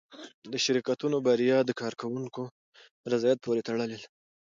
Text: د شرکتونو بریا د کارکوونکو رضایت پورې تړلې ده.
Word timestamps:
د 0.51 0.53
شرکتونو 0.65 1.17
بریا 1.27 1.57
د 1.65 1.71
کارکوونکو 1.81 2.43
رضایت 3.11 3.39
پورې 3.45 3.61
تړلې 3.67 3.87
ده. 3.91 3.99